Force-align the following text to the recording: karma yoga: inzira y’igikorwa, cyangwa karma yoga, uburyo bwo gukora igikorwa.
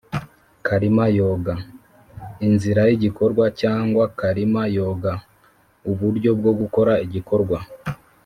karma 0.65 1.05
yoga: 1.19 1.53
inzira 2.47 2.81
y’igikorwa, 2.89 3.45
cyangwa 3.61 4.03
karma 4.19 4.63
yoga, 4.77 5.13
uburyo 5.89 6.31
bwo 6.39 6.51
gukora 6.59 6.93
igikorwa. 7.07 7.57